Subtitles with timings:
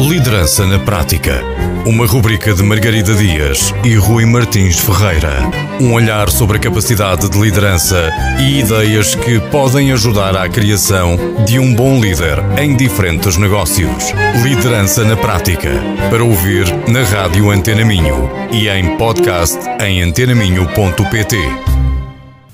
[0.00, 1.42] Liderança na Prática.
[1.84, 5.42] Uma rubrica de Margarida Dias e Rui Martins Ferreira.
[5.80, 8.08] Um olhar sobre a capacidade de liderança
[8.38, 14.12] e ideias que podem ajudar à criação de um bom líder em diferentes negócios.
[14.40, 15.70] Liderança na Prática.
[16.08, 21.36] Para ouvir na Rádio Antena Minho e em podcast em antenaminho.pt.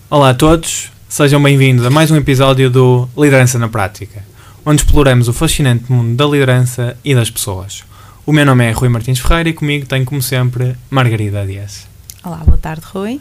[0.09, 4.25] Olá a todos, sejam bem-vindos a mais um episódio do Liderança na Prática,
[4.67, 7.85] onde exploramos o fascinante mundo da liderança e das pessoas.
[8.25, 11.87] O meu nome é Rui Martins Ferreira e comigo tenho, como sempre, Margarida Dias.
[12.23, 13.21] Olá, boa tarde, Rui.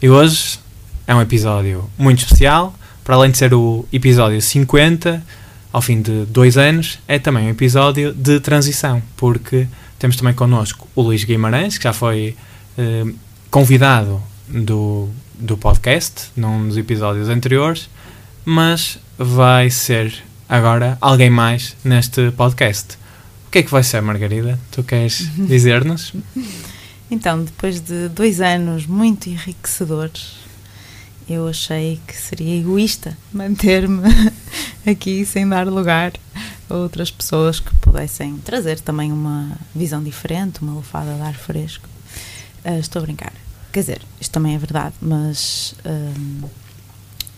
[0.00, 0.58] E hoje
[1.06, 5.22] é um episódio muito especial, para além de ser o episódio 50,
[5.70, 10.88] ao fim de dois anos, é também um episódio de transição, porque temos também connosco
[10.94, 12.34] o Luís Guimarães, que já foi
[12.78, 13.04] eh,
[13.50, 17.90] convidado do, do podcast, num dos episódios anteriores,
[18.46, 22.96] mas vai ser agora alguém mais neste podcast.
[23.46, 24.58] O que é que vai ser, Margarida?
[24.70, 26.12] Tu queres dizer-nos?
[27.10, 30.36] Então, depois de dois anos muito enriquecedores,
[31.28, 34.02] eu achei que seria egoísta manter-me
[34.86, 36.12] aqui sem dar lugar
[36.68, 41.88] a outras pessoas que pudessem trazer também uma visão diferente, uma lufada de ar fresco.
[42.64, 43.32] Ah, estou a brincar.
[43.72, 46.48] Quer dizer, isto também é verdade, mas hum,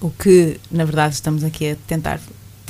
[0.00, 2.20] o que na verdade estamos aqui a tentar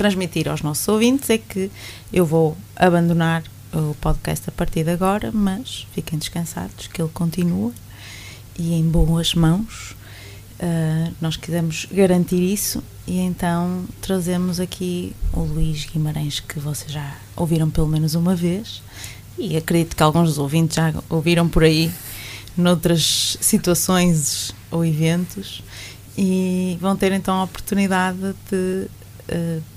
[0.01, 1.69] transmitir aos nossos ouvintes é que
[2.11, 7.71] eu vou abandonar o podcast a partir de agora, mas fiquem descansados que ele continua
[8.57, 9.95] e em boas mãos.
[10.59, 17.15] Uh, nós quisemos garantir isso e então trazemos aqui o Luís Guimarães, que vocês já
[17.35, 18.81] ouviram pelo menos uma vez,
[19.37, 21.91] e acredito que alguns dos ouvintes já ouviram por aí
[22.57, 25.61] noutras situações ou eventos,
[26.17, 28.17] e vão ter então a oportunidade
[28.49, 28.87] de
[29.31, 29.70] uh,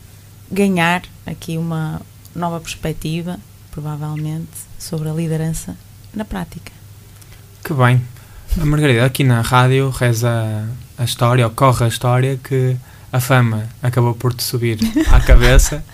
[0.55, 2.01] ganhar aqui uma
[2.35, 3.39] nova perspectiva,
[3.71, 5.77] provavelmente, sobre a liderança
[6.15, 6.73] na prática.
[7.63, 8.01] Que bem.
[8.61, 12.77] A Margarida, aqui na rádio, reza a história, ocorre a história que
[13.13, 14.79] a fama acabou por te subir
[15.11, 15.85] à cabeça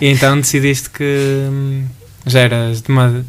[0.00, 1.86] e então decidiste que hum,
[2.26, 3.24] já eras dema-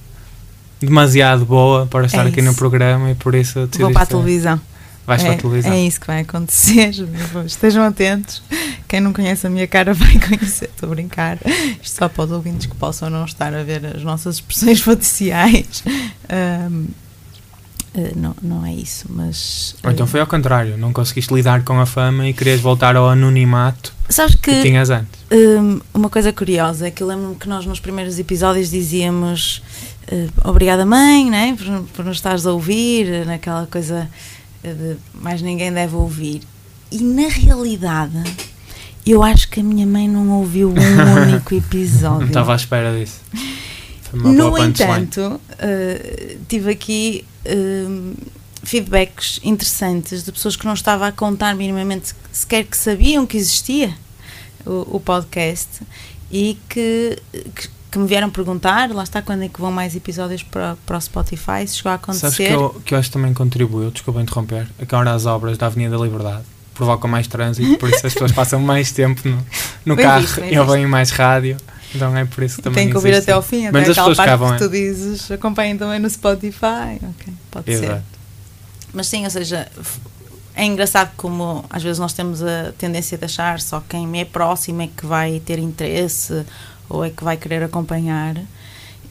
[0.80, 3.81] demasiado boa para estar É aqui no programa e por isso decidiste...
[3.81, 4.62] Vou para a televisão.
[5.07, 5.74] Vais é, para a televisão.
[5.74, 6.91] é isso que vai acontecer.
[7.46, 8.44] Estejam atentos.
[8.91, 10.66] Quem não conhece a minha cara vai conhecer.
[10.66, 11.38] Estou a brincar.
[11.81, 15.81] Isto só para os ouvintes que possam não estar a ver as nossas expressões faciais.
[16.28, 16.88] Ahm,
[17.96, 19.78] eh, não, não é isso, mas.
[19.81, 22.97] Ou então eh, foi ao contrário, não conseguiste lidar com a fama e querias voltar
[22.97, 25.22] ao anonimato Sabes que que tinhas antes.
[25.94, 29.63] Uma coisa curiosa é que eu lembro-me que nós nos primeiros episódios dizíamos
[30.09, 34.09] eh, obrigada mãe, né, por, por nos estares a ouvir, naquela coisa
[34.62, 36.41] de mais ninguém deve ouvir.
[36.91, 38.22] E na realidade,
[39.06, 40.73] eu acho que a minha mãe não ouviu um
[41.28, 42.22] único episódio.
[42.22, 43.19] Não estava à espera disso.
[44.03, 48.13] Foi uma No entanto, eh, tive aqui hum,
[48.63, 53.94] feedbacks interessantes de pessoas que não estava a contar minimamente sequer que sabiam que existia
[54.66, 55.81] o, o podcast
[56.31, 57.18] e que,
[57.56, 60.97] que, que me vieram perguntar, lá está, quando é que vão mais episódios para, para
[60.97, 62.47] o Spotify, se chegou a Sabes acontecer.
[62.47, 65.57] que eu, que eu acho que também contribuiu, desculpa interromper, a que agora as obras
[65.57, 66.44] da Avenida da Liberdade
[66.74, 69.38] provocam mais trânsito, por isso as pessoas passam mais tempo no,
[69.86, 71.58] no Bem carro visto, e ouvem mais rádio.
[71.94, 73.24] Então é por isso que também Tem que ouvir existe.
[73.24, 76.00] até ao fim, até Mas as aquela pessoas parte vão, que tu dizes, acompanhem também
[76.00, 77.00] no Spotify.
[77.04, 77.84] Ok, pode ser.
[77.84, 78.04] Exato.
[78.94, 79.68] Mas sim, ou seja,
[80.56, 84.26] é engraçado como às vezes nós temos a tendência de achar só quem me é
[84.26, 86.46] próximo é que vai ter interesse
[86.88, 88.36] ou é que vai querer acompanhar.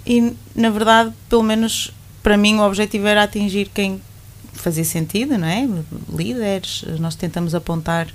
[0.07, 4.01] E na verdade, pelo menos para mim, o objetivo era atingir quem
[4.53, 5.69] fazia sentido, não é?
[6.09, 8.09] Líderes, nós tentamos apontar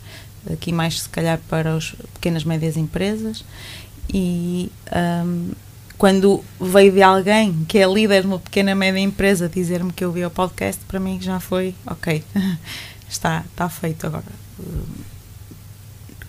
[0.52, 3.44] aqui mais se calhar para as pequenas e médias empresas
[4.14, 4.72] e
[5.26, 5.52] hum,
[5.98, 10.04] quando veio de alguém que é líder de uma pequena e média empresa dizer-me que
[10.04, 12.24] eu vi o podcast, para mim já foi ok,
[13.10, 14.26] está, está feito agora.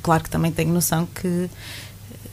[0.03, 1.51] Claro que também tenho noção que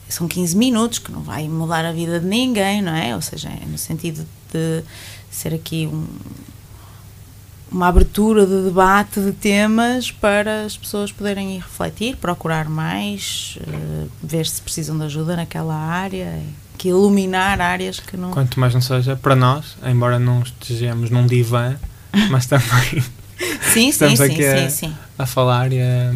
[0.08, 3.16] são 15 minutos, que não vai mudar a vida de ninguém, não é?
[3.16, 4.84] Ou seja, é no sentido de
[5.32, 6.06] ser aqui um,
[7.74, 14.06] uma abertura de debate de temas para as pessoas poderem ir refletir, procurar mais, eh,
[14.22, 16.40] ver se precisam de ajuda naquela área,
[16.78, 18.30] que iluminar áreas que não.
[18.32, 21.76] Quanto mais não seja, para nós, embora não estejamos num divã,
[22.30, 22.68] mas também
[23.62, 24.96] Sim, sim, estamos sim, aqui a- sim, sim.
[25.18, 26.14] a falar e a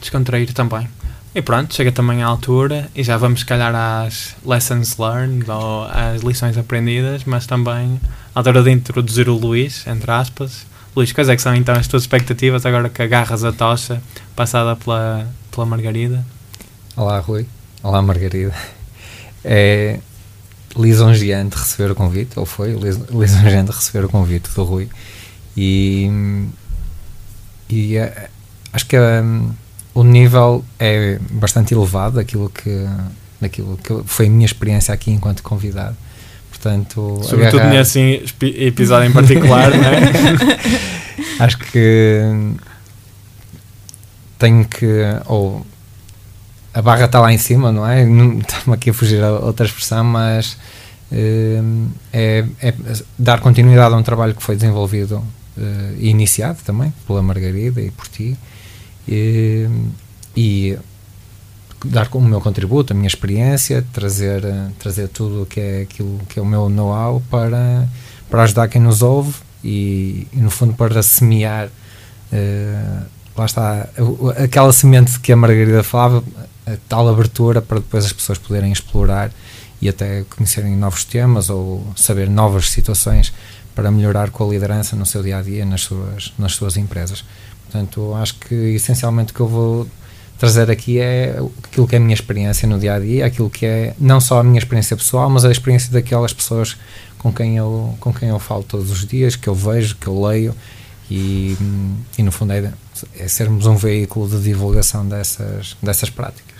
[0.00, 0.86] descontrair também.
[1.34, 5.84] E pronto, chega também à altura e já vamos se calhar às lessons learned ou
[5.84, 8.00] às lições aprendidas, mas também
[8.36, 10.66] à altura de introduzir o Luís, entre aspas.
[10.94, 14.02] Luís, quais é que são então as tuas expectativas agora que agarras a tocha
[14.36, 16.22] passada pela, pela Margarida?
[16.94, 17.46] Olá, Rui.
[17.82, 18.54] Olá, Margarida.
[19.42, 20.00] É,
[20.76, 22.74] lisonjeante receber o convite, ou foi
[23.10, 24.90] lisonjeante receber o convite do Rui.
[25.56, 26.10] E,
[27.70, 28.28] e uh,
[28.70, 29.50] acho que um,
[29.94, 32.86] o nível é bastante elevado daquilo que,
[33.40, 35.96] daquilo que foi a minha experiência aqui enquanto convidado.
[36.56, 37.74] Portanto, Sobretudo agarrar...
[37.74, 41.44] nesse episódio em particular, não é?
[41.44, 42.22] acho que
[44.38, 44.86] tenho que.
[45.26, 45.64] Ou
[46.72, 48.02] a barra está lá em cima, não é?
[48.02, 50.56] Estamos aqui a fugir a outra expressão, mas
[51.12, 51.62] eh,
[52.12, 52.74] é, é,
[53.18, 55.18] dar continuidade a um trabalho que foi desenvolvido
[55.56, 58.36] uh, e iniciado também pela Margarida e por ti
[59.06, 59.68] e,
[60.36, 60.76] e
[61.86, 64.42] dar o meu contributo, a minha experiência, trazer,
[64.78, 67.88] trazer tudo o que é aquilo que é o meu know-how para,
[68.30, 73.06] para ajudar quem nos ouve e, e no fundo para semear uh,
[73.36, 73.88] lá está
[74.42, 76.24] aquela semente que a Margarida falava
[76.66, 79.30] a tal abertura para depois as pessoas poderem explorar
[79.80, 83.32] e até conhecerem novos temas ou saber novas situações
[83.74, 87.24] para melhorar com a liderança no seu dia a dia nas suas, nas suas empresas.
[87.64, 89.86] Portanto, acho que essencialmente o que eu vou
[90.38, 93.64] trazer aqui é aquilo que é a minha experiência no dia a dia, aquilo que
[93.64, 96.76] é não só a minha experiência pessoal, mas a experiência daquelas pessoas
[97.18, 100.24] com quem eu, com quem eu falo todos os dias, que eu vejo, que eu
[100.24, 100.54] leio
[101.10, 101.56] e,
[102.18, 102.72] e no fundo é,
[103.18, 106.56] é sermos um veículo de divulgação dessas, dessas práticas.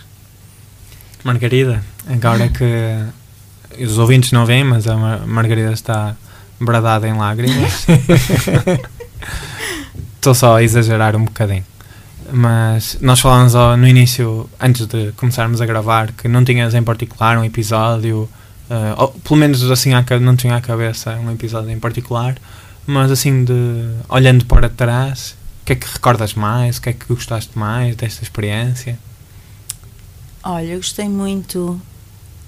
[1.23, 4.95] Margarida, agora que os ouvintes não veem, mas a
[5.25, 6.15] Margarida está
[6.59, 7.85] bradada em lágrimas.
[10.15, 11.63] Estou só a exagerar um bocadinho.
[12.31, 17.37] Mas nós falámos no início, antes de começarmos a gravar, que não tinhas em particular
[17.37, 18.29] um episódio,
[18.69, 19.91] uh, ou pelo menos assim
[20.21, 22.35] não tinha à cabeça um episódio em particular,
[22.85, 23.53] mas assim, de
[24.09, 26.77] olhando para trás, o que é que recordas mais?
[26.77, 28.97] O que é que gostaste mais desta experiência?
[30.43, 31.79] Olha, eu gostei muito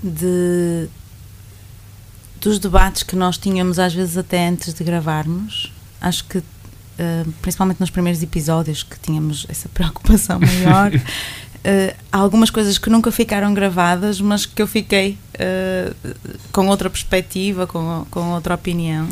[0.02, 0.88] de
[2.40, 5.74] dos debates que nós tínhamos às vezes até antes de gravarmos.
[6.00, 6.42] Acho que
[7.00, 10.94] uh, principalmente nos primeiros episódios que tínhamos essa preocupação maior.
[10.94, 11.00] uh,
[12.12, 15.96] há algumas coisas que nunca ficaram gravadas, mas que eu fiquei uh,
[16.52, 19.08] com outra perspectiva, com, com outra opinião.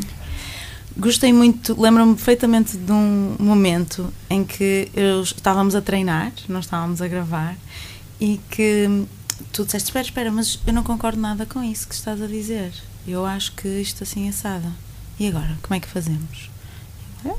[0.98, 7.04] Gostei muito, lembro-me perfeitamente de um momento em que eu, estávamos a treinar, nós estávamos
[7.04, 7.56] a gravar,
[8.19, 9.06] e que
[9.54, 12.72] tu disseste: Espera, espera, mas eu não concordo nada com isso que estás a dizer.
[13.07, 14.74] Eu acho que isto assim é assado.
[15.19, 16.50] E agora, como é que fazemos?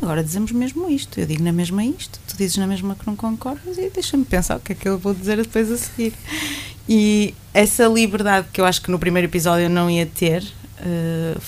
[0.01, 3.15] Agora dizemos mesmo isto, eu digo na mesma isto, tu dizes na mesma que não
[3.15, 6.13] concordas e deixa-me pensar o que é que eu vou dizer depois a seguir.
[6.89, 10.43] E essa liberdade que eu acho que no primeiro episódio eu não ia ter,
[10.81, 11.41] uh,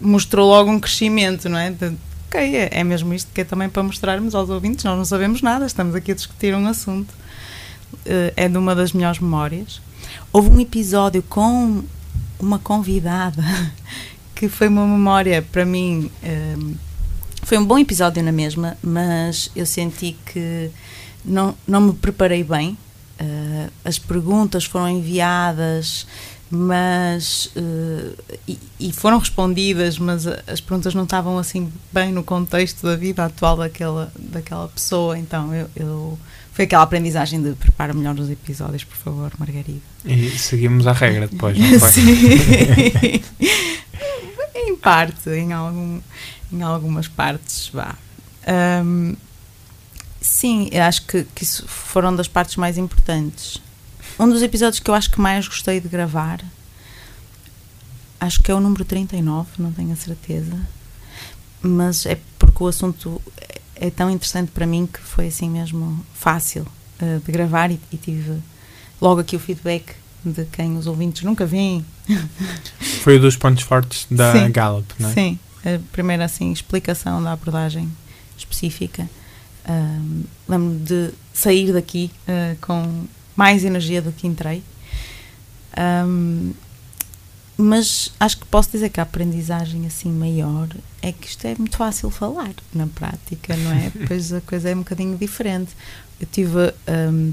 [0.00, 1.70] mostrou logo um crescimento, não é?
[1.70, 1.94] De,
[2.26, 5.40] ok, é, é mesmo isto que é também para mostrarmos aos ouvintes, nós não sabemos
[5.40, 7.12] nada, estamos aqui a discutir um assunto.
[8.04, 9.80] Uh, é de uma das melhores memórias.
[10.32, 11.82] Houve um episódio com
[12.38, 13.42] uma convidada
[14.34, 16.10] que foi uma memória para mim.
[16.22, 16.85] Uh,
[17.46, 20.68] foi um bom episódio na mesma, mas eu senti que
[21.24, 22.76] não, não me preparei bem.
[23.20, 26.08] Uh, as perguntas foram enviadas,
[26.50, 32.84] mas uh, e, e, foram respondidas, mas as perguntas não estavam assim bem no contexto
[32.84, 35.16] da vida atual daquela, daquela pessoa.
[35.16, 36.18] Então eu, eu
[36.52, 39.78] foi aquela aprendizagem de prepara melhor os episódios, por favor, Margarida.
[40.04, 41.92] E seguimos a regra depois, não foi?
[41.94, 43.22] Sim.
[44.56, 46.00] em parte, em algum
[46.52, 47.94] em algumas partes, vá.
[48.84, 49.14] Um,
[50.20, 53.60] sim, eu acho que, que isso foram das partes mais importantes.
[54.18, 56.40] Um dos episódios que eu acho que mais gostei de gravar,
[58.20, 60.58] acho que é o número 39, não tenho a certeza,
[61.60, 63.20] mas é porque o assunto
[63.74, 66.66] é tão interessante para mim que foi assim mesmo fácil
[67.00, 68.40] uh, de gravar e, e, tive
[69.00, 71.84] logo aqui o feedback de quem os ouvintes nunca veem.
[73.02, 75.12] Foi um dos pontos fortes da sim, Gallup, não é?
[75.12, 75.38] Sim,
[75.74, 77.90] a primeira assim, explicação da abordagem
[78.36, 79.08] específica.
[79.68, 84.62] Um, Lembro-me de sair daqui uh, com mais energia do que entrei.
[85.76, 86.52] Um,
[87.58, 90.68] mas acho que posso dizer que a aprendizagem assim maior
[91.00, 93.90] é que isto é muito fácil falar na prática, não é?
[93.96, 95.74] Depois a coisa é um bocadinho diferente.
[96.20, 97.32] Eu tive um,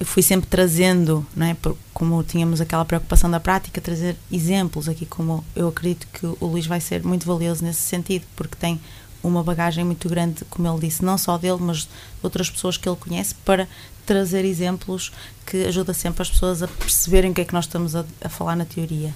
[0.00, 1.56] eu fui sempre trazendo, não é?
[1.92, 6.66] como tínhamos aquela preocupação da prática, trazer exemplos aqui, como eu acredito que o Luís
[6.66, 8.80] vai ser muito valioso nesse sentido, porque tem
[9.22, 11.88] uma bagagem muito grande, como ele disse, não só dele, mas de
[12.22, 13.66] outras pessoas que ele conhece, para
[14.06, 15.12] trazer exemplos
[15.44, 18.28] que ajuda sempre as pessoas a perceberem o que é que nós estamos a, a
[18.28, 19.12] falar na teoria.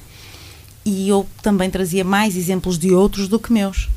[0.84, 3.88] E eu também trazia mais exemplos de outros do que meus.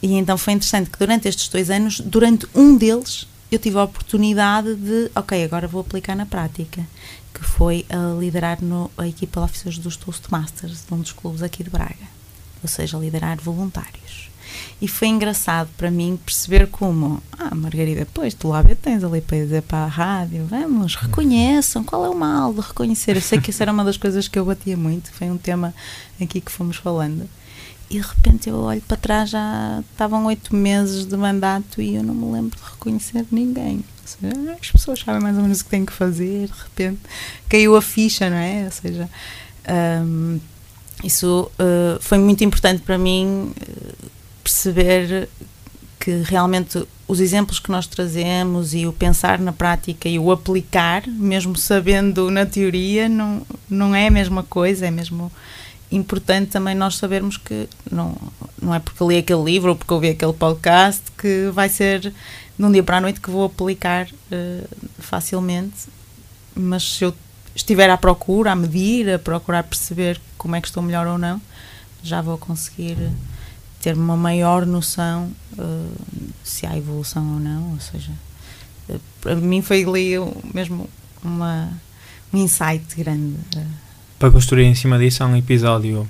[0.00, 3.84] E então foi interessante que durante estes dois anos, durante um deles, eu tive a
[3.84, 6.86] oportunidade de, ok, agora vou aplicar na prática,
[7.34, 11.42] que foi a liderar no, a equipa de oficiais dos Toastmasters, de um dos clubes
[11.42, 11.94] aqui de Braga,
[12.62, 14.30] ou seja, liderar voluntários.
[14.80, 19.38] E foi engraçado para mim perceber como, ah, Margarida, pois tu lá tens ali para
[19.38, 23.16] dizer para a rádio, vamos, reconheçam, qual é o mal de reconhecer?
[23.16, 25.74] Eu sei que isso era uma das coisas que eu batia muito, foi um tema
[26.20, 27.28] aqui que fomos falando.
[27.90, 32.04] E de repente eu olho para trás, já estavam oito meses de mandato e eu
[32.04, 33.84] não me lembro de reconhecer ninguém.
[34.60, 37.00] As pessoas sabem mais ou menos o que têm que fazer, de repente
[37.48, 38.64] caiu a ficha, não é?
[38.64, 39.10] Ou seja,
[40.04, 40.40] um,
[41.02, 44.10] isso uh, foi muito importante para mim uh,
[44.42, 45.28] perceber
[45.98, 51.06] que realmente os exemplos que nós trazemos e o pensar na prática e o aplicar,
[51.06, 55.30] mesmo sabendo na teoria, não, não é a mesma coisa, é mesmo
[55.90, 58.16] importante também nós sabermos que não,
[58.60, 62.64] não é porque li aquele livro ou porque ouvi aquele podcast que vai ser de
[62.64, 64.68] um dia para a noite que vou aplicar uh,
[64.98, 65.88] facilmente,
[66.54, 67.14] mas se eu
[67.54, 71.40] estiver à procura, a medir, a procurar perceber como é que estou melhor ou não,
[72.02, 72.96] já vou conseguir
[73.80, 75.96] ter uma maior noção uh,
[76.44, 78.12] se há evolução ou não, ou seja,
[78.88, 80.12] uh, para mim foi ali
[80.54, 80.88] mesmo
[81.24, 81.68] uma,
[82.32, 83.38] um insight grande.
[84.20, 86.06] Para construir em cima disso há um episódio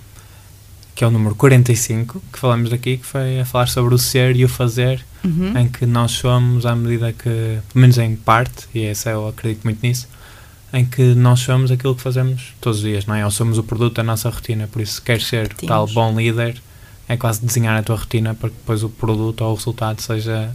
[0.96, 4.34] que é o número 45 que falamos daqui, que foi a falar sobre o ser
[4.34, 5.56] e o fazer, uhum.
[5.56, 9.62] em que nós somos à medida que, pelo menos em parte, e essa eu acredito
[9.62, 10.08] muito nisso,
[10.72, 13.24] em que nós somos aquilo que fazemos todos os dias, não é?
[13.24, 15.68] Ou somos o produto da nossa rotina, por isso se queres ser Repetimos.
[15.68, 16.60] tal bom líder,
[17.08, 20.52] é quase desenhar a tua rotina para que depois o produto ou o resultado seja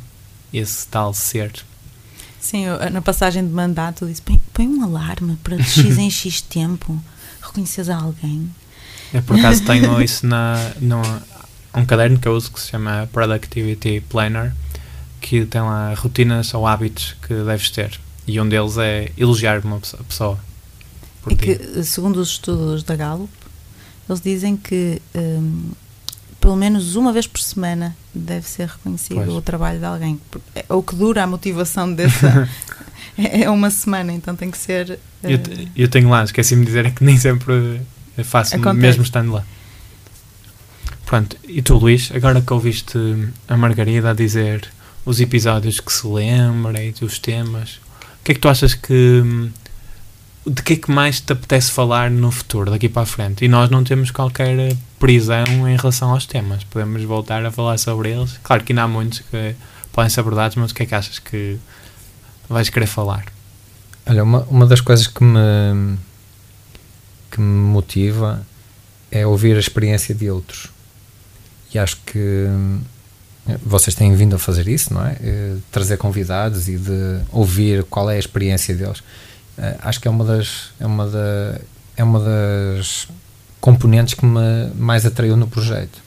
[0.54, 1.54] esse tal ser.
[2.42, 6.12] Sim, eu, na passagem de mandato disse, põe, põe um alarme para de X em
[6.12, 7.02] X tempo
[7.56, 8.50] reconheces a alguém?
[9.14, 10.56] Eu por acaso tenho isso na,
[11.74, 14.54] um caderno que eu uso que se chama Productivity Planner,
[15.22, 18.00] que tem lá rotinas ou hábitos que deves ter.
[18.28, 20.38] E um deles é elogiar uma pessoa.
[21.30, 23.32] É que, segundo os estudos da Gallup,
[24.08, 25.72] eles dizem que um,
[26.40, 29.30] pelo menos uma vez por semana deve ser reconhecido pois.
[29.30, 30.22] o trabalho de alguém.
[30.56, 32.50] É o que dura a motivação dessa,
[33.44, 35.00] é, uma semana, então tem que ser.
[35.24, 35.40] Uh, eu,
[35.76, 37.82] eu, tenho lá, esqueci-me de dizer é que nem sempre
[38.24, 38.80] faço, acontece.
[38.80, 39.44] mesmo estando lá.
[41.06, 42.98] Pronto, e tu, Luís, agora que ouviste
[43.48, 44.68] a Margarida a dizer
[45.06, 47.80] os episódios que se lembra e os temas,
[48.22, 49.24] o que é que tu achas que.
[50.48, 53.44] De que é que mais te apetece falar no futuro, daqui para a frente?
[53.44, 58.12] E nós não temos qualquer prisão em relação aos temas, podemos voltar a falar sobre
[58.12, 58.40] eles.
[58.44, 59.56] Claro que ainda há muitos que
[59.92, 61.58] podem ser abordados, mas o que é que achas que
[62.48, 63.26] vais querer falar?
[64.06, 65.98] Olha, uma, uma das coisas que me,
[67.32, 68.46] que me motiva
[69.12, 70.70] é ouvir a experiência de outros.
[71.74, 72.82] E acho que hum,
[73.64, 75.18] vocês têm vindo a fazer isso, não é?
[75.22, 75.56] é?
[75.72, 79.00] Trazer convidados e de ouvir qual é a experiência deles.
[79.58, 81.60] Uh, acho que é uma das é uma da
[81.96, 83.08] é uma das
[83.62, 86.05] componentes que me mais atraiu no projeto.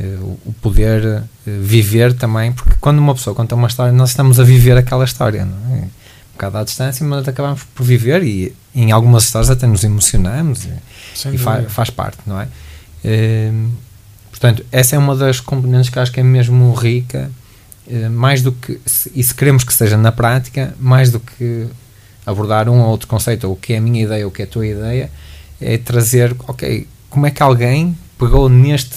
[0.00, 4.40] Uh, o poder uh, viver também, porque quando uma pessoa conta uma história, nós estamos
[4.40, 5.80] a viver aquela história, não é?
[5.80, 10.64] Um bocado à distância, mas acabamos por viver e em algumas histórias até nos emocionamos
[10.64, 10.72] e,
[11.34, 12.48] e fa faz parte, não é?
[13.04, 13.70] Uh,
[14.30, 17.30] portanto, essa é uma das componentes que acho que é mesmo rica,
[18.12, 18.80] mais do que,
[19.14, 21.66] e se queremos que seja na prática, mais do que
[22.24, 24.42] abordar um ou outro conceito, ou o que é a minha ideia, ou o que
[24.42, 25.10] é a tua ideia,
[25.60, 28.96] é trazer, ok, como é que alguém pegou neste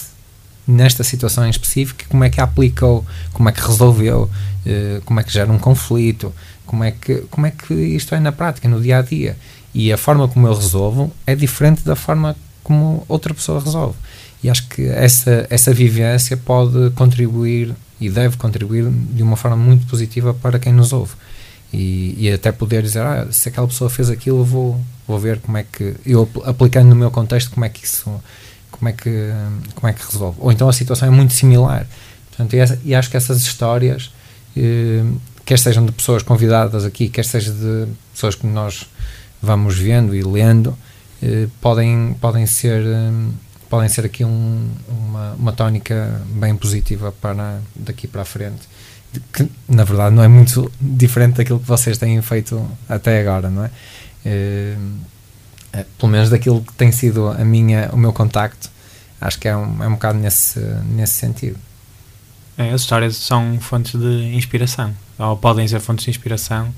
[0.68, 4.30] nesta situação em específico, como é que a aplicou, como é que resolveu,
[4.66, 6.34] eh, como é que gera um conflito,
[6.66, 9.38] como é que como é que isto é na prática, no dia a dia.
[9.74, 13.98] E a forma como eu resolvo é diferente da forma como outra pessoa resolve.
[14.44, 19.86] E acho que essa essa vivência pode contribuir e deve contribuir de uma forma muito
[19.88, 21.14] positiva para quem nos ouve.
[21.74, 25.58] E, e até poder dizer, ah, se aquela pessoa fez aquilo, vou vou ver como
[25.58, 28.10] é que eu aplicando no meu contexto como é que isso
[28.78, 29.32] como é que
[29.74, 30.38] como é que resolve.
[30.40, 31.86] Ou então a situação é muito similar.
[32.30, 34.12] Portanto e, essa, e acho que essas histórias
[34.56, 35.04] eh,
[35.46, 38.88] quer sejam de pessoas convidadas aqui quer seja de pessoas que nós
[39.42, 40.78] vamos vendo e lendo
[41.22, 43.12] eh, podem podem ser eh,
[43.70, 48.68] podem ser aqui um, uma, uma tónica bem positiva para daqui para a frente.
[49.32, 53.66] Que na verdade não é muito diferente daquilo que vocês têm feito até agora não
[53.66, 53.72] é?
[54.26, 54.76] Eh,
[55.98, 58.70] pelo menos daquilo que tem sido a minha, o meu contacto,
[59.20, 61.58] acho que é um, é um bocado nesse, nesse sentido.
[62.58, 66.74] É, as histórias são fontes de inspiração, ou podem ser fontes de inspiração,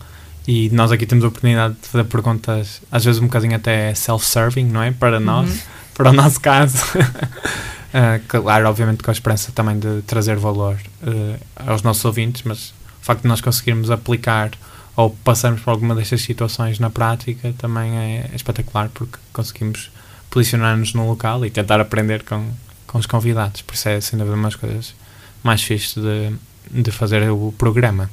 [0.48, 4.66] e nós aqui temos a oportunidade de fazer perguntas, às vezes um bocadinho até self-serving,
[4.66, 4.92] não é?
[4.92, 5.58] Para nós, uhum.
[5.94, 6.78] para o nosso caso.
[6.98, 12.74] uh, claro, obviamente com a esperança também de trazer valor uh, aos nossos ouvintes, mas
[13.08, 14.52] facto de nós conseguirmos aplicar
[14.98, 19.92] ou passarmos por alguma destas situações na prática também é, é espetacular porque conseguimos
[20.32, 22.52] posicionar-nos no local e tentar aprender com,
[22.88, 23.62] com os convidados.
[23.62, 24.96] Por isso é, sem dúvida, uma das coisas
[25.44, 26.36] mais fixes de,
[26.72, 28.10] de fazer o programa.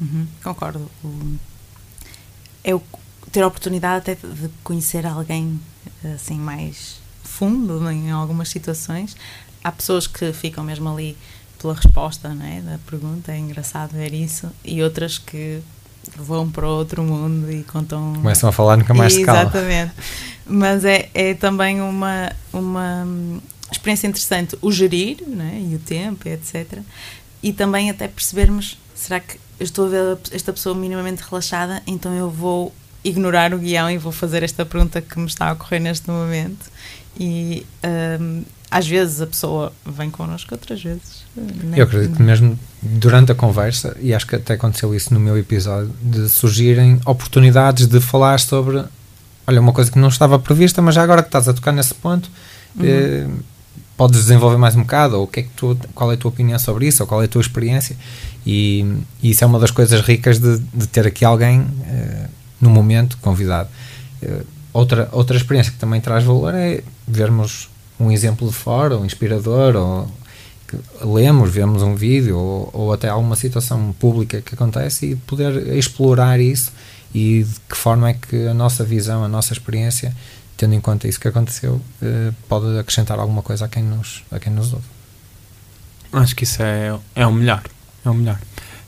[0.00, 0.90] Uhum, concordo.
[2.64, 2.70] É
[3.30, 5.60] ter a oportunidade até de conhecer alguém
[6.14, 9.14] assim mais fundo em algumas situações.
[9.62, 11.14] Há pessoas que ficam mesmo ali
[11.60, 15.62] pela resposta não é, da pergunta, é engraçado ver isso, e outras que
[16.16, 18.14] vão para outro mundo e contam.
[18.14, 19.42] Começam a falar nunca mais se cala.
[19.42, 19.92] Exatamente.
[20.46, 23.06] Mas é, é também uma, uma
[23.70, 26.80] experiência interessante o gerir né, e o tempo, etc.
[27.42, 32.14] E também até percebermos: será que eu estou a ver esta pessoa minimamente relaxada, então
[32.14, 35.80] eu vou ignorar o guião e vou fazer esta pergunta que me está a ocorrer
[35.80, 36.70] neste momento.
[37.18, 37.66] E
[38.20, 41.19] um, às vezes a pessoa vem connosco, outras vezes.
[41.76, 45.38] Eu acredito que mesmo durante a conversa, e acho que até aconteceu isso no meu
[45.38, 48.84] episódio, de surgirem oportunidades de falar sobre
[49.46, 51.94] olha, uma coisa que não estava prevista, mas já agora que estás a tocar nesse
[51.94, 52.30] ponto,
[52.76, 52.84] uhum.
[52.84, 53.26] eh,
[53.96, 56.30] podes desenvolver mais um bocado, ou o que é que tu, qual é a tua
[56.30, 57.96] opinião sobre isso, ou qual é a tua experiência,
[58.46, 58.84] e,
[59.22, 62.26] e isso é uma das coisas ricas de, de ter aqui alguém eh,
[62.60, 63.68] no momento convidado.
[64.22, 67.68] Eh, outra, outra experiência que também traz valor é vermos
[67.98, 70.10] um exemplo de fora, um inspirador, ou
[71.02, 76.40] lemos, vemos um vídeo, ou, ou até alguma situação pública que acontece e poder explorar
[76.40, 76.72] isso
[77.14, 80.14] e de que forma é que a nossa visão, a nossa experiência,
[80.56, 84.38] tendo em conta isso que aconteceu, eh, pode acrescentar alguma coisa a quem nos, a
[84.38, 84.84] quem nos ouve.
[86.12, 87.62] Acho que isso é, é o melhor.
[88.04, 88.38] É o melhor.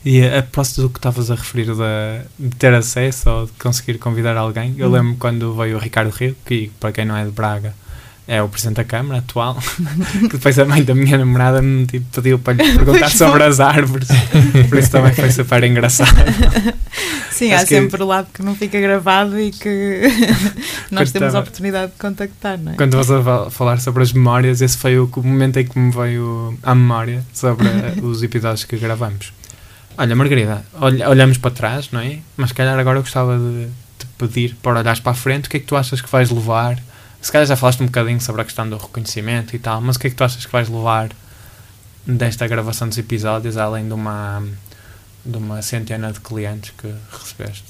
[0.05, 3.97] E a propósito do que estavas a referir de, de, ter acesso ou de conseguir
[3.97, 4.91] convidar alguém, eu hum.
[4.91, 7.73] lembro quando veio o Ricardo Rio, que para quem não é de Braga,
[8.27, 9.57] é o Presidente da Câmara atual,
[10.21, 13.59] que depois a mãe da minha namorada me tipo, pediu para lhe perguntar sobre as
[13.59, 14.07] árvores,
[14.69, 16.15] por isso também foi super engraçado.
[17.31, 20.03] Sim, Acho há que, sempre o lado que não fica gravado e que
[20.91, 22.75] nós temos a oportunidade de contactar, não é?
[22.75, 26.57] Quando vas a falar sobre as memórias, esse foi o momento em que me veio
[26.63, 27.67] à memória sobre
[28.01, 29.33] os episódios que gravamos.
[29.97, 30.63] Olha, Margarida,
[31.07, 32.19] olhamos para trás, não é?
[32.37, 33.67] Mas se calhar agora eu gostava de
[33.99, 36.29] te pedir para olhares para a frente, o que é que tu achas que vais
[36.29, 36.77] levar
[37.23, 39.99] se calhar já falaste um bocadinho sobre a questão do reconhecimento e tal, mas o
[39.99, 41.09] que é que tu achas que vais levar
[42.05, 44.43] desta gravação dos episódios, além de uma
[45.25, 47.63] de uma centena de clientes que recebeste?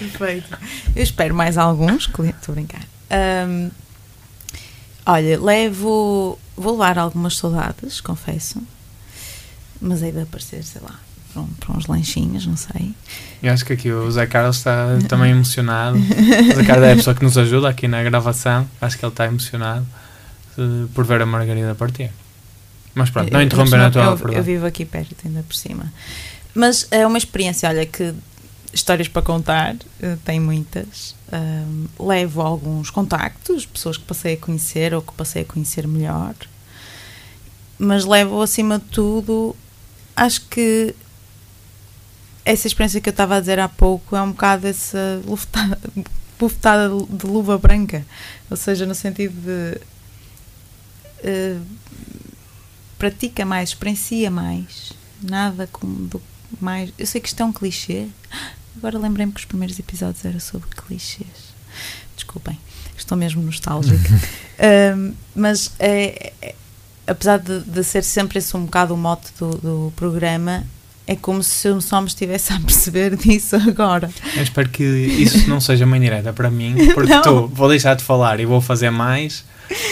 [0.00, 0.58] Perfeito.
[0.96, 2.82] Eu espero mais alguns clientes, estou a brincar.
[3.46, 3.70] Um,
[5.06, 6.40] olha, levo.
[6.56, 8.60] Vou levar algumas saudades, confesso.
[9.80, 10.98] Mas aí de aparecer, sei lá,
[11.32, 12.94] para, um, para uns lanchinhos, não sei.
[13.42, 15.96] Eu acho que aqui o Zé Carlos está também emocionado.
[15.98, 18.68] O Zé Carlos é a pessoa que nos ajuda aqui na gravação.
[18.80, 19.86] Acho que ele está emocionado
[20.58, 22.10] uh, por ver a Margarida partir.
[22.94, 25.92] Mas pronto, não interromper a tua eu, eu vivo aqui perto, ainda por cima.
[26.54, 28.12] Mas é uma experiência, olha, que
[28.72, 31.18] histórias para contar, uh, tem muitas.
[31.98, 36.34] Levo alguns contactos, pessoas que passei a conhecer ou que passei a conhecer melhor.
[37.78, 39.54] Mas levo acima de tudo,
[40.16, 40.94] acho que
[42.44, 45.78] essa experiência que eu estava a dizer há pouco é um bocado essa bufetada,
[46.38, 48.04] bufetada de luva branca,
[48.50, 49.80] ou seja, no sentido de
[51.28, 51.62] uh,
[52.98, 56.22] pratica mais, experiencia mais, nada como do
[56.60, 56.92] mais.
[56.98, 58.08] Eu sei que isto é um clichê,
[58.76, 61.50] agora lembrei-me que os primeiros episódios eram sobre clichês.
[62.16, 62.58] Desculpem,
[62.96, 64.14] estou mesmo nostálgica.
[64.58, 66.54] uh, mas é, é,
[67.06, 70.64] apesar de, de, ser sempre esse um bocado o mote do, do programa,
[71.10, 74.08] é como se só me estivesse a perceber disso agora.
[74.36, 77.22] Eu espero que isso não seja uma indireta para mim, porque não.
[77.22, 79.44] tu vou deixar de falar e vou fazer mais,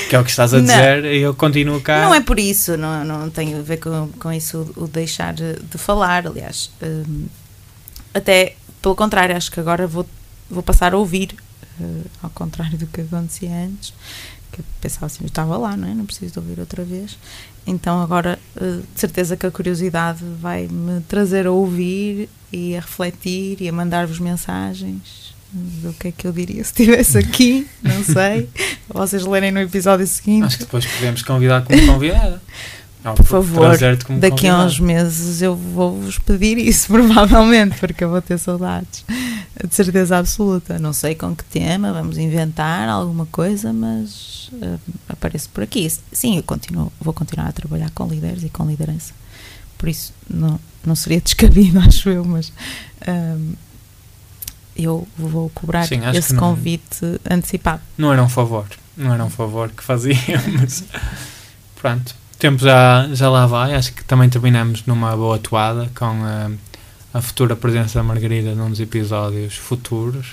[0.09, 1.09] que é o que estás a dizer, não.
[1.11, 2.05] e eu continuo cá.
[2.05, 5.77] Não é por isso, não, não tem a ver com, com isso o deixar de
[5.77, 6.71] falar, aliás.
[6.81, 7.27] Um,
[8.15, 10.09] até pelo contrário, acho que agora vou,
[10.49, 11.35] vou passar a ouvir,
[11.81, 13.93] uh, ao contrário do que acontecia antes
[14.53, 15.95] que eu pensava assim, eu estava lá, não é?
[15.95, 17.19] Não preciso de ouvir outra vez.
[17.67, 22.81] Então agora, eh, de certeza que a curiosidade vai me trazer a ouvir e a
[22.81, 28.03] refletir e a mandar-vos mensagens do que é que eu diria se estivesse aqui, não
[28.05, 28.49] sei.
[28.89, 30.45] Vocês lerem no episódio seguinte.
[30.45, 32.43] Acho que depois podemos convidar como convidada.
[33.03, 33.79] Não, por favor,
[34.19, 39.05] daqui a uns meses eu vou-vos pedir isso, provavelmente, porque eu vou ter saudades,
[39.67, 40.79] de certeza absoluta.
[40.79, 45.89] Não sei com que tema, vamos inventar alguma coisa, mas uh, apareço por aqui.
[46.13, 49.15] Sim, eu continuo, vou continuar a trabalhar com líderes e com liderança,
[49.77, 53.57] por isso não, não seria descabido, acho eu, mas uh,
[54.77, 57.81] eu vou cobrar Sim, esse convite antecipado.
[57.97, 60.83] Não era um favor, não era um favor que fazíamos.
[61.81, 62.15] Pronto.
[62.39, 63.75] Tempo já, já lá vai.
[63.75, 66.51] Acho que também terminamos numa boa toada com a,
[67.15, 70.27] a futura presença da Margarida num dos episódios futuros.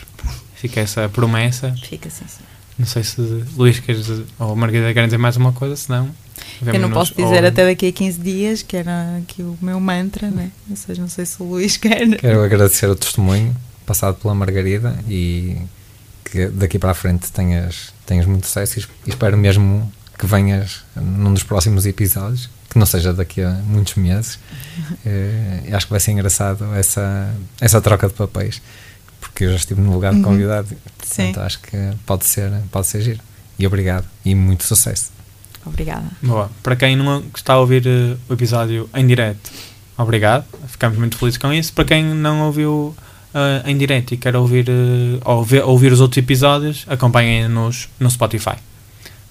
[0.55, 1.73] Fica essa promessa.
[1.83, 2.43] Fica assim, sim.
[2.77, 3.21] Não sei se
[3.55, 4.05] Luís queres
[4.37, 6.09] ou Margarida querem dizer mais uma coisa, senão.
[6.65, 9.79] Eu não posso dizer ou- até daqui a 15 dias, que era aqui o meu
[9.79, 10.51] mantra, né?
[10.69, 12.17] Ou seja, não sei se o Luís quer.
[12.17, 15.57] Quero agradecer o testemunho passado pela Margarida e
[16.29, 20.83] que daqui para a frente tenhas, tenhas muito sucesso es- e espero mesmo que venhas
[20.95, 24.39] num dos próximos episódios, que não seja daqui a muitos meses.
[25.05, 28.61] Eh, acho que vai ser engraçado essa, essa troca de papéis,
[29.21, 30.23] porque eu já estive no lugar de Uhum.
[30.23, 30.67] convidado,
[31.03, 31.27] Sim.
[31.27, 33.19] portanto acho que pode ser, pode ser giro.
[33.57, 35.11] E obrigado e muito sucesso.
[35.65, 36.03] Obrigada.
[36.21, 36.51] Boa.
[36.61, 39.49] Para quem não está a ouvir eh, o episódio em direto,
[39.97, 40.43] obrigado.
[40.67, 41.71] Ficamos muito felizes com isso.
[41.73, 42.95] Para quem não ouviu
[43.33, 48.09] eh, em direto e quer ouvir, eh, ou ver- ouvir os outros episódios, acompanhem-nos no
[48.11, 48.57] Spotify.